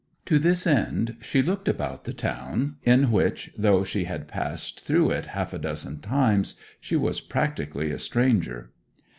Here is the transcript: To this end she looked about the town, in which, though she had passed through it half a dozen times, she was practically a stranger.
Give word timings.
To 0.25 0.39
this 0.39 0.65
end 0.65 1.15
she 1.21 1.43
looked 1.43 1.67
about 1.67 2.05
the 2.05 2.11
town, 2.13 2.77
in 2.81 3.11
which, 3.11 3.51
though 3.55 3.83
she 3.83 4.05
had 4.05 4.27
passed 4.27 4.83
through 4.83 5.11
it 5.11 5.27
half 5.37 5.53
a 5.53 5.59
dozen 5.59 5.99
times, 5.99 6.55
she 6.79 6.95
was 6.95 7.21
practically 7.21 7.91
a 7.91 7.99
stranger. 7.99 8.71